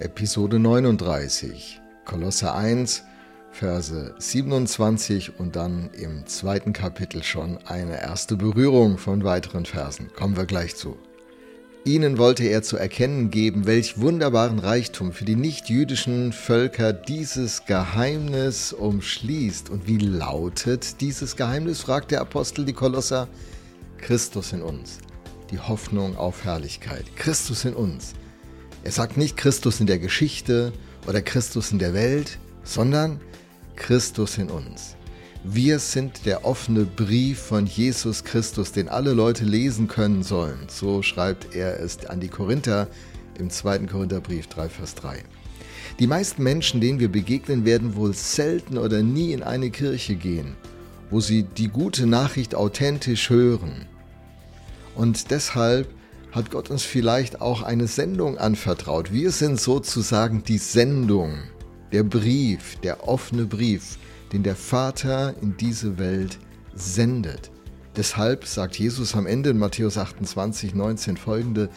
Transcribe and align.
Episode 0.00 0.58
39, 0.58 1.80
Kolosser 2.04 2.56
1, 2.56 3.04
Verse 3.52 4.12
27 4.18 5.38
und 5.38 5.54
dann 5.54 5.90
im 5.92 6.26
zweiten 6.26 6.72
Kapitel 6.72 7.22
schon 7.22 7.58
eine 7.64 8.02
erste 8.02 8.34
Berührung 8.34 8.98
von 8.98 9.22
weiteren 9.22 9.66
Versen. 9.66 10.10
Kommen 10.16 10.36
wir 10.36 10.46
gleich 10.46 10.74
zu. 10.74 10.96
Ihnen 11.84 12.18
wollte 12.18 12.42
er 12.42 12.64
zu 12.64 12.76
erkennen 12.76 13.30
geben, 13.30 13.66
welch 13.66 14.00
wunderbaren 14.00 14.58
Reichtum 14.58 15.12
für 15.12 15.24
die 15.24 15.36
nichtjüdischen 15.36 16.32
Völker 16.32 16.92
dieses 16.92 17.64
Geheimnis 17.64 18.72
umschließt. 18.72 19.70
Und 19.70 19.86
wie 19.86 19.98
lautet 19.98 21.00
dieses 21.02 21.36
Geheimnis, 21.36 21.82
fragt 21.82 22.10
der 22.10 22.20
Apostel 22.20 22.64
die 22.64 22.72
Kolosser. 22.72 23.28
Christus 23.98 24.52
in 24.52 24.62
uns, 24.62 24.98
die 25.52 25.60
Hoffnung 25.60 26.16
auf 26.16 26.44
Herrlichkeit. 26.44 27.04
Christus 27.14 27.64
in 27.64 27.74
uns. 27.74 28.14
Er 28.84 28.90
sagt 28.90 29.16
nicht 29.16 29.38
Christus 29.38 29.80
in 29.80 29.86
der 29.86 29.98
Geschichte 29.98 30.70
oder 31.06 31.22
Christus 31.22 31.72
in 31.72 31.78
der 31.78 31.94
Welt, 31.94 32.38
sondern 32.64 33.18
Christus 33.76 34.36
in 34.36 34.50
uns. 34.50 34.96
Wir 35.42 35.78
sind 35.78 36.26
der 36.26 36.44
offene 36.44 36.84
Brief 36.84 37.38
von 37.38 37.64
Jesus 37.64 38.24
Christus, 38.24 38.72
den 38.72 38.90
alle 38.90 39.14
Leute 39.14 39.46
lesen 39.46 39.88
können 39.88 40.22
sollen. 40.22 40.66
So 40.68 41.00
schreibt 41.00 41.54
er 41.54 41.80
es 41.80 42.04
an 42.04 42.20
die 42.20 42.28
Korinther 42.28 42.86
im 43.38 43.48
2. 43.48 43.86
Korintherbrief 43.86 44.48
3, 44.48 44.68
Vers 44.68 44.94
3. 44.96 45.24
Die 45.98 46.06
meisten 46.06 46.42
Menschen, 46.42 46.82
denen 46.82 47.00
wir 47.00 47.10
begegnen, 47.10 47.64
werden 47.64 47.96
wohl 47.96 48.12
selten 48.12 48.76
oder 48.76 49.02
nie 49.02 49.32
in 49.32 49.42
eine 49.42 49.70
Kirche 49.70 50.14
gehen, 50.14 50.56
wo 51.08 51.20
sie 51.20 51.44
die 51.44 51.68
gute 51.68 52.06
Nachricht 52.06 52.54
authentisch 52.54 53.30
hören. 53.30 53.86
Und 54.94 55.30
deshalb 55.30 55.88
hat 56.34 56.50
Gott 56.50 56.70
uns 56.70 56.82
vielleicht 56.82 57.40
auch 57.40 57.62
eine 57.62 57.86
Sendung 57.86 58.38
anvertraut. 58.38 59.12
Wir 59.12 59.30
sind 59.30 59.60
sozusagen 59.60 60.42
die 60.42 60.58
Sendung, 60.58 61.38
der 61.92 62.02
Brief, 62.02 62.76
der 62.82 63.06
offene 63.08 63.46
Brief 63.46 63.98
den 64.34 64.42
der 64.42 64.56
Vater 64.56 65.32
in 65.40 65.56
diese 65.56 65.96
Welt 65.96 66.38
sendet. 66.74 67.52
Deshalb 67.96 68.46
sagt 68.46 68.76
Jesus 68.76 69.14
am 69.14 69.26
Ende 69.26 69.50
in 69.50 69.58
Matthäus 69.58 69.96
28, 69.96 70.74
19 70.74 71.16
folgende, 71.16 71.70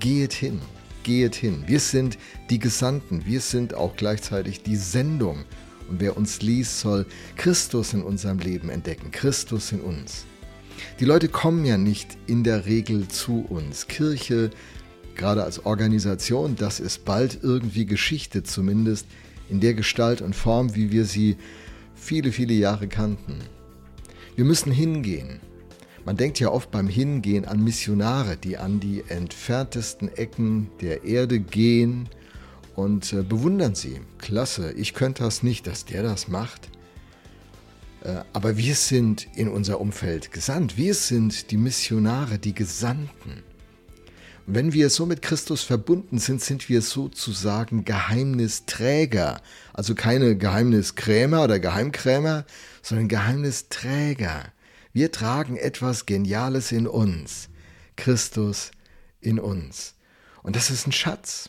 Gehet 0.00 0.32
hin, 0.32 0.60
gehet 1.04 1.36
hin. 1.36 1.62
Wir 1.68 1.78
sind 1.78 2.18
die 2.50 2.58
Gesandten, 2.58 3.24
wir 3.26 3.40
sind 3.40 3.74
auch 3.74 3.94
gleichzeitig 3.94 4.64
die 4.64 4.74
Sendung. 4.74 5.44
Und 5.88 6.00
wer 6.00 6.16
uns 6.16 6.42
liest, 6.42 6.80
soll 6.80 7.06
Christus 7.36 7.92
in 7.92 8.02
unserem 8.02 8.40
Leben 8.40 8.70
entdecken, 8.70 9.12
Christus 9.12 9.70
in 9.70 9.80
uns. 9.80 10.26
Die 10.98 11.04
Leute 11.04 11.28
kommen 11.28 11.64
ja 11.64 11.78
nicht 11.78 12.18
in 12.26 12.44
der 12.44 12.66
Regel 12.66 13.08
zu 13.08 13.44
uns. 13.48 13.86
Kirche, 13.86 14.50
gerade 15.14 15.44
als 15.44 15.64
Organisation, 15.66 16.56
das 16.56 16.80
ist 16.80 17.04
bald 17.04 17.40
irgendwie 17.42 17.86
Geschichte, 17.86 18.42
zumindest 18.42 19.06
in 19.48 19.60
der 19.60 19.74
Gestalt 19.74 20.22
und 20.22 20.34
Form, 20.34 20.74
wie 20.74 20.90
wir 20.92 21.04
sie 21.04 21.36
viele, 21.94 22.32
viele 22.32 22.54
Jahre 22.54 22.88
kannten. 22.88 23.38
Wir 24.36 24.44
müssen 24.44 24.72
hingehen. 24.72 25.40
Man 26.06 26.16
denkt 26.16 26.40
ja 26.40 26.50
oft 26.50 26.70
beim 26.70 26.88
Hingehen 26.88 27.44
an 27.44 27.62
Missionare, 27.62 28.36
die 28.36 28.56
an 28.56 28.80
die 28.80 29.04
entferntesten 29.08 30.08
Ecken 30.16 30.70
der 30.80 31.04
Erde 31.04 31.40
gehen 31.40 32.08
und 32.74 33.12
äh, 33.12 33.22
bewundern 33.22 33.74
sie. 33.74 34.00
Klasse, 34.18 34.72
ich 34.72 34.94
könnte 34.94 35.24
das 35.24 35.42
nicht, 35.42 35.66
dass 35.66 35.84
der 35.84 36.02
das 36.02 36.28
macht. 36.28 36.70
Äh, 38.02 38.22
aber 38.32 38.56
wir 38.56 38.74
sind 38.74 39.28
in 39.36 39.48
unser 39.48 39.80
Umfeld 39.80 40.32
gesandt. 40.32 40.76
Wir 40.76 40.94
sind 40.94 41.50
die 41.50 41.56
Missionare, 41.56 42.38
die 42.38 42.54
Gesandten. 42.54 43.42
Wenn 44.46 44.72
wir 44.72 44.90
so 44.90 45.06
mit 45.06 45.22
Christus 45.22 45.62
verbunden 45.62 46.18
sind, 46.18 46.42
sind 46.42 46.68
wir 46.68 46.82
sozusagen 46.82 47.84
Geheimnisträger. 47.84 49.40
Also 49.72 49.94
keine 49.94 50.36
Geheimniskrämer 50.36 51.44
oder 51.44 51.60
Geheimkrämer, 51.60 52.44
sondern 52.82 53.08
Geheimnisträger. 53.08 54.46
Wir 54.92 55.12
tragen 55.12 55.56
etwas 55.56 56.06
Geniales 56.06 56.72
in 56.72 56.88
uns. 56.88 57.48
Christus 57.96 58.72
in 59.20 59.38
uns. 59.38 59.94
Und 60.42 60.56
das 60.56 60.70
ist 60.70 60.86
ein 60.86 60.92
Schatz. 60.92 61.48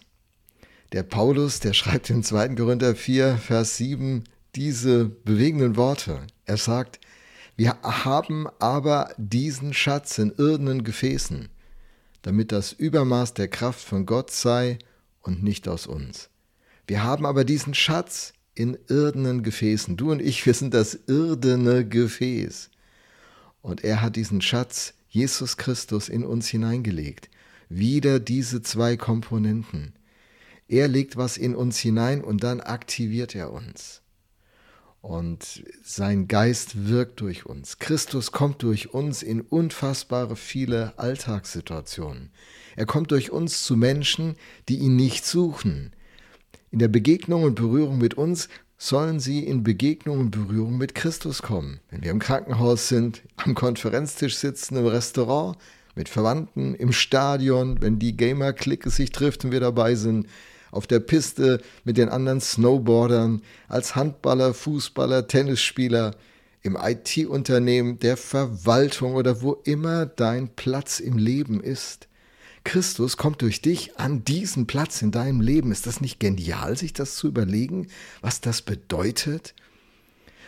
Der 0.92 1.04
Paulus, 1.04 1.59
der 1.62 1.74
schreibt 1.74 2.09
im 2.09 2.22
2. 2.22 2.50
Korinther 2.50 2.96
4, 2.96 3.38
Vers 3.38 3.78
7 3.78 4.25
diese 4.56 5.06
bewegenden 5.06 5.75
Worte. 5.75 6.28
Er 6.45 6.57
sagt, 6.57 7.00
wir 7.56 7.78
haben 7.81 8.47
aber 8.59 9.13
diesen 9.17 9.73
Schatz 9.73 10.17
in 10.17 10.31
irdenen 10.31 10.84
Gefäßen 10.84 11.50
damit 12.22 12.51
das 12.51 12.73
Übermaß 12.73 13.34
der 13.34 13.47
Kraft 13.47 13.84
von 13.84 14.06
Gott 14.06 14.31
sei 14.31 14.79
und 15.22 15.44
nicht 15.44 15.67
aus 15.67 15.88
uns. 15.88 16.29
Wir 16.88 17.03
haben 17.03 17.25
aber 17.25 17.44
diesen 17.44 17.73
Schatz 17.73 18.34
in 18.53 18.78
irdenen 18.88 19.44
Gefäßen. 19.44 19.97
Du 19.97 20.12
und 20.12 20.22
ich, 20.22 20.45
wir 20.45 20.53
sind 20.53 20.73
das 20.73 20.94
irdene 21.07 21.88
Gefäß. 21.88 22.69
Und 23.62 23.83
er 23.83 24.01
hat 24.01 24.16
diesen 24.16 24.41
Schatz, 24.41 24.94
Jesus 25.09 25.57
Christus, 25.57 26.09
in 26.09 26.23
uns 26.23 26.47
hineingelegt. 26.47 27.29
Wieder 27.69 28.19
diese 28.19 28.62
zwei 28.62 28.97
Komponenten. 28.97 29.94
Er 30.68 30.88
legt 30.88 31.18
was 31.18 31.38
in 31.38 31.56
uns 31.56 31.79
hinein 31.79 32.23
und 32.23 32.44
dann 32.44 32.59
aktiviert 32.59 33.35
er 33.35 33.51
uns. 33.51 34.01
Und 35.01 35.63
sein 35.84 36.28
Geist 36.28 36.88
wirkt 36.88 37.22
durch 37.22 37.47
uns. 37.47 37.79
Christus 37.79 38.31
kommt 38.31 38.62
durch 38.62 38.94
uns 38.94 39.23
in 39.23 39.41
unfassbare 39.41 40.35
viele 40.35 40.94
Alltagssituationen. 40.97 42.29
Er 42.75 42.85
kommt 42.85 43.09
durch 43.09 43.31
uns 43.31 43.63
zu 43.63 43.75
Menschen, 43.75 44.35
die 44.69 44.78
ihn 44.78 44.95
nicht 44.95 45.25
suchen. 45.25 45.91
In 46.69 46.78
der 46.78 46.88
Begegnung 46.88 47.44
und 47.44 47.56
Berührung 47.56 47.97
mit 47.97 48.13
uns 48.13 48.47
sollen 48.78 49.19
sie 49.19 49.44
in 49.45 49.63
Begegnung 49.63 50.19
und 50.19 50.31
Berührung 50.31 50.78
mit 50.78 50.95
Christus 50.95 51.41
kommen. 51.41 51.79
Wenn 51.89 52.03
wir 52.03 52.12
im 52.12 52.19
Krankenhaus 52.19 52.88
sind, 52.88 53.23
am 53.38 53.56
Konferenztisch 53.56 54.38
sitzen, 54.38 54.75
im 54.75 54.88
Restaurant, 54.88 55.57
mit 55.95 56.09
Verwandten, 56.09 56.75
im 56.75 56.91
Stadion, 56.91 57.81
wenn 57.81 58.00
die 58.00 58.16
Gamer-Clique 58.16 58.89
sich 58.89 59.12
trifft 59.12 59.45
und 59.45 59.51
wir 59.51 59.59
dabei 59.59 59.95
sind, 59.95 60.28
auf 60.72 60.88
der 60.88 61.00
Piste 61.00 61.62
mit 61.84 61.98
den 61.98 62.09
anderen 62.09 62.42
Snowboardern, 62.42 63.42
als 63.68 63.96
Handballer, 63.96 64.54
Fußballer, 64.54 65.28
Tennisspieler, 65.28 66.16
im 66.64 66.78
IT-Unternehmen, 66.80 68.00
der 68.00 68.18
Verwaltung 68.18 69.16
oder 69.16 69.42
wo 69.42 69.54
immer 69.64 70.06
dein 70.06 70.50
Platz 70.50 71.00
im 71.00 71.18
Leben 71.18 71.62
ist. 71.62 72.08
Christus 72.64 73.18
kommt 73.18 73.42
durch 73.42 73.62
dich 73.62 73.98
an 73.98 74.24
diesen 74.24 74.68
Platz 74.68 75.02
in 75.02 75.12
deinem 75.12 75.42
Leben. 75.42 75.72
Ist 75.72 75.88
das 75.88 76.02
nicht 76.02 76.20
genial, 76.20 76.78
sich 76.78 76.94
das 76.94 77.16
zu 77.16 77.28
überlegen, 77.28 77.88
was 78.22 78.42
das 78.42 78.62
bedeutet? 78.62 79.56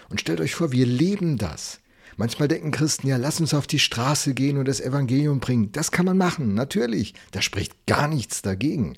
Und 0.09 0.21
stellt 0.21 0.41
euch 0.41 0.53
vor, 0.53 0.71
wir 0.71 0.85
leben 0.85 1.39
das. 1.39 1.79
Manchmal 2.17 2.47
denken 2.47 2.71
Christen, 2.71 3.07
ja, 3.07 3.17
lass 3.17 3.39
uns 3.39 3.53
auf 3.53 3.67
die 3.67 3.79
Straße 3.79 4.33
gehen 4.33 4.57
und 4.57 4.67
das 4.67 4.81
Evangelium 4.81 5.39
bringen. 5.39 5.71
Das 5.71 5.91
kann 5.91 6.05
man 6.05 6.17
machen, 6.17 6.53
natürlich. 6.53 7.13
Da 7.31 7.41
spricht 7.41 7.85
gar 7.85 8.07
nichts 8.07 8.41
dagegen. 8.41 8.95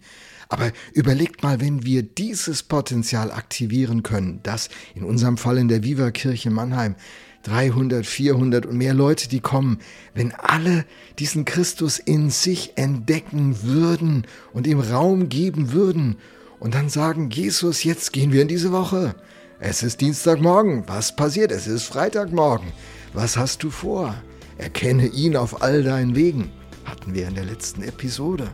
Aber 0.50 0.72
überlegt 0.94 1.44
mal, 1.44 1.60
wenn 1.62 1.86
wir 1.86 2.04
dieses 2.04 2.64
Potenzial 2.64 3.32
aktivieren 3.32 4.04
können, 4.04 4.42
dass 4.44 4.70
in 4.94 5.04
unserem 5.04 5.38
Fall 5.38 5.58
in 5.58 5.68
der 5.68 5.84
Viva 5.84 6.12
Kirche 6.12 6.52
Mannheim 6.52 6.96
300, 7.44 8.06
400 8.06 8.66
und 8.66 8.78
mehr 8.78 8.94
Leute, 8.94 9.30
die 9.30 9.40
kommen, 9.40 9.80
wenn 10.14 10.34
alle 10.34 10.86
diesen 11.20 11.46
Christus 11.46 12.00
in 12.00 12.30
sich 12.30 12.74
entdecken 12.76 13.62
würden 13.62 14.26
und 14.54 14.68
ihm 14.68 14.80
Raum 14.80 15.30
geben 15.30 15.72
würden 15.72 16.18
und 16.60 16.74
dann 16.74 16.90
sagen, 16.90 17.30
Jesus, 17.30 17.84
jetzt 17.84 18.14
gehen 18.14 18.32
wir 18.32 18.42
in 18.42 18.48
diese 18.48 18.72
Woche. 18.72 19.16
Es 19.60 19.84
ist 19.84 20.02
Dienstagmorgen. 20.02 20.84
Was 20.88 21.16
passiert? 21.16 21.52
Es 21.52 21.68
ist 21.68 21.84
Freitagmorgen. 21.84 22.74
Was 23.16 23.38
hast 23.38 23.64
du 23.64 23.70
vor? 23.70 24.14
Erkenne 24.58 25.08
ihn 25.08 25.38
auf 25.38 25.62
all 25.62 25.84
deinen 25.84 26.16
Wegen. 26.16 26.52
Hatten 26.84 27.14
wir 27.14 27.30
in 27.30 27.36
der 27.36 27.46
letzten 27.46 27.82
Episode. 27.82 28.50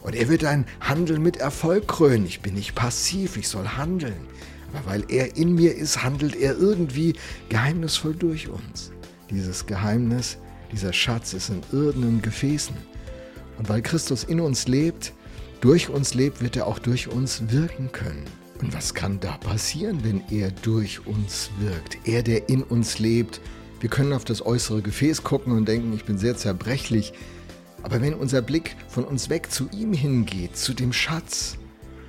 Und 0.00 0.14
er 0.14 0.30
wird 0.30 0.46
ein 0.46 0.64
Handeln 0.80 1.22
mit 1.22 1.36
Erfolg 1.36 1.88
krönen. 1.88 2.24
Ich 2.24 2.40
bin 2.40 2.54
nicht 2.54 2.74
passiv, 2.74 3.36
ich 3.36 3.48
soll 3.48 3.68
handeln. 3.68 4.26
Aber 4.72 4.90
weil 4.90 5.04
er 5.08 5.36
in 5.36 5.54
mir 5.54 5.76
ist, 5.76 6.02
handelt 6.02 6.34
er 6.34 6.56
irgendwie 6.56 7.12
geheimnisvoll 7.50 8.14
durch 8.14 8.48
uns. 8.48 8.92
Dieses 9.28 9.66
Geheimnis, 9.66 10.38
dieser 10.72 10.94
Schatz 10.94 11.34
ist 11.34 11.50
in 11.50 11.60
irdenen 11.70 12.22
Gefäßen. 12.22 12.74
Und 13.58 13.68
weil 13.68 13.82
Christus 13.82 14.24
in 14.24 14.40
uns 14.40 14.68
lebt, 14.68 15.12
durch 15.60 15.90
uns 15.90 16.14
lebt, 16.14 16.40
wird 16.40 16.56
er 16.56 16.66
auch 16.66 16.78
durch 16.78 17.08
uns 17.08 17.42
wirken 17.50 17.92
können. 17.92 18.24
Und 18.62 18.72
was 18.72 18.94
kann 18.94 19.20
da 19.20 19.36
passieren, 19.36 20.02
wenn 20.02 20.22
er 20.30 20.50
durch 20.50 21.06
uns 21.06 21.50
wirkt? 21.60 21.98
Er, 22.08 22.22
der 22.22 22.48
in 22.48 22.62
uns 22.62 22.98
lebt. 22.98 23.42
Wir 23.82 23.90
können 23.90 24.12
auf 24.12 24.24
das 24.24 24.46
äußere 24.46 24.80
Gefäß 24.80 25.24
gucken 25.24 25.52
und 25.54 25.66
denken, 25.66 25.92
ich 25.92 26.04
bin 26.04 26.16
sehr 26.16 26.36
zerbrechlich. 26.36 27.12
Aber 27.82 28.00
wenn 28.00 28.14
unser 28.14 28.40
Blick 28.40 28.76
von 28.86 29.02
uns 29.02 29.28
weg 29.28 29.50
zu 29.50 29.68
ihm 29.72 29.92
hingeht, 29.92 30.56
zu 30.56 30.72
dem 30.72 30.92
Schatz, 30.92 31.56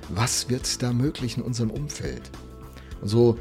was 0.08 0.48
wird 0.48 0.84
da 0.84 0.92
möglich 0.92 1.36
in 1.36 1.42
unserem 1.42 1.72
Umfeld? 1.72 2.30
Und 3.00 3.08
so 3.08 3.38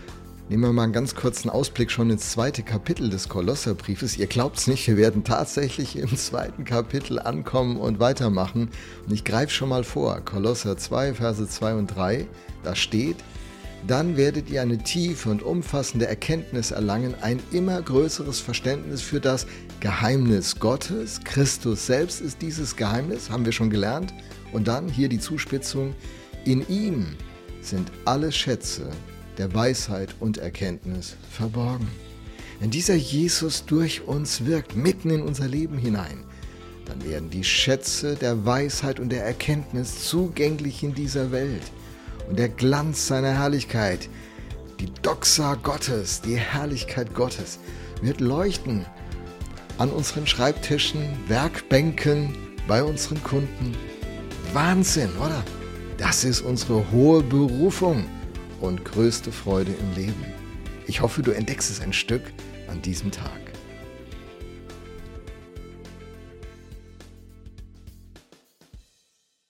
Nehmen 0.50 0.64
wir 0.64 0.74
mal 0.74 0.84
einen 0.84 0.94
ganz 0.94 1.16
kurzen 1.16 1.50
Ausblick 1.50 1.90
schon 1.90 2.10
ins 2.10 2.32
zweite 2.32 2.64
Kapitel 2.64 3.10
des 3.10 3.30
Kolosserbriefes. 3.30 4.18
Ihr 4.18 4.28
glaubt 4.28 4.58
es 4.58 4.68
nicht, 4.68 4.86
wir 4.88 4.98
werden 4.98 5.24
tatsächlich 5.24 5.96
im 5.96 6.18
zweiten 6.18 6.66
Kapitel 6.66 7.18
ankommen 7.18 7.78
und 7.78 8.00
weitermachen. 8.00 8.70
Und 9.06 9.14
ich 9.14 9.24
greife 9.24 9.54
schon 9.54 9.70
mal 9.70 9.86
vor. 9.86 10.20
Kolosser 10.20 10.76
2, 10.76 11.14
Verse 11.14 11.48
2 11.48 11.76
und 11.76 11.88
3, 11.88 12.28
da 12.62 12.76
steht, 12.76 13.16
dann 13.88 14.16
werdet 14.16 14.50
ihr 14.50 14.62
eine 14.62 14.78
tiefe 14.78 15.30
und 15.30 15.44
umfassende 15.44 16.08
Erkenntnis 16.08 16.72
erlangen, 16.72 17.16
ein 17.22 17.40
immer 17.52 17.82
größeres 17.82 18.40
Verständnis 18.40 19.02
für 19.02 19.20
das 19.20 19.46
Geheimnis 19.82 20.60
Gottes. 20.60 21.20
Christus 21.24 21.86
selbst 21.86 22.22
ist 22.22 22.42
dieses 22.42 22.76
Geheimnis, 22.76 23.30
haben 23.30 23.46
wir 23.46 23.52
schon 23.52 23.70
gelernt. 23.70 24.14
Und 24.54 24.68
dann 24.68 24.88
hier 24.88 25.10
die 25.10 25.20
Zuspitzung, 25.20 25.96
in 26.46 26.68
ihm 26.70 27.08
sind 27.62 27.92
alle 28.06 28.32
Schätze 28.32 28.90
der 29.38 29.54
Weisheit 29.54 30.16
und 30.20 30.38
Erkenntnis 30.38 31.16
verborgen. 31.32 31.88
Wenn 32.60 32.70
dieser 32.70 32.96
Jesus 32.96 33.66
durch 33.66 34.08
uns 34.08 34.46
wirkt, 34.46 34.76
mitten 34.76 35.10
in 35.10 35.22
unser 35.22 35.48
Leben 35.48 35.78
hinein, 35.78 36.24
dann 36.86 37.04
werden 37.04 37.30
die 37.30 37.44
Schätze 37.44 38.16
der 38.16 38.46
Weisheit 38.46 39.00
und 39.00 39.10
der 39.10 39.26
Erkenntnis 39.26 40.06
zugänglich 40.06 40.84
in 40.84 40.94
dieser 40.94 41.32
Welt. 41.32 41.64
Und 42.28 42.40
der 42.40 42.50
Glanz 42.50 43.08
seiner 43.08 43.34
Herrlichkeit, 43.34 44.10
die 44.80 44.92
Doxa 45.02 45.56
Gottes, 45.56 46.22
die 46.22 46.38
Herrlichkeit 46.38 47.14
Gottes, 47.14 47.60
wird 48.02 48.22
leuchten 48.22 48.86
an 49.78 49.90
unseren 49.90 50.28
Schreibtischen, 50.28 51.18
Werkbänken, 51.28 52.36
bei 52.68 52.84
unseren 52.84 53.22
Kunden. 53.24 53.76
Wahnsinn, 54.54 55.10
oder? 55.18 55.44
Das 55.98 56.24
ist 56.24 56.42
unsere 56.42 56.92
hohe 56.92 57.24
Berufung 57.24 58.06
und 58.62 58.84
größte 58.86 59.32
Freude 59.32 59.72
im 59.72 59.96
Leben. 59.96 60.26
Ich 60.88 61.02
hoffe, 61.02 61.22
du 61.22 61.32
entdeckst 61.32 61.70
es 61.70 61.82
ein 61.82 61.94
Stück 61.94 62.22
an 62.70 62.82
diesem 62.82 63.12
Tag. 63.12 63.53